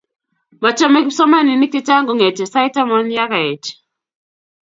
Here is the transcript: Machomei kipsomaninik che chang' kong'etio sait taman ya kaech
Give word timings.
Machomei 0.61 1.03
kipsomaninik 1.05 1.71
che 1.73 1.81
chang' 1.87 2.07
kong'etio 2.07 2.45
sait 2.53 2.73
taman 2.75 3.07
ya 3.17 3.25
kaech 3.31 3.65